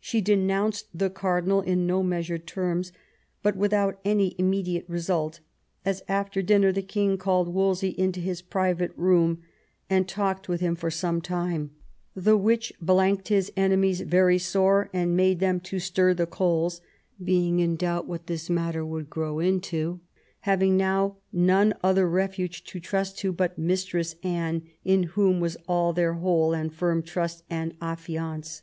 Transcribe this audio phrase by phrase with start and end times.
[0.00, 2.90] She denounced the cardinal in no measured terms,
[3.42, 5.40] but without any immediate result^
[5.84, 9.42] as after dinner the king called Wolsey into his private room
[9.90, 11.10] and talked 182 THOMAS WOLSEY chap.
[11.12, 11.70] with him for some time;
[12.16, 16.80] "the which blanked his enemies very sore, and made them to stir the coals,
[17.22, 20.00] being in doubt what this matter would grow into,
[20.40, 25.92] having now none other refuge to trust to but Mistress Anne, in whom was all
[25.92, 28.62] their whole and firm trust and affiance."